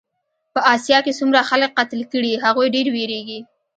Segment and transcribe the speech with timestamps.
[0.53, 3.39] په اسیا کې څومره خلک قتل کړې هغوی ډېر وېرېږي.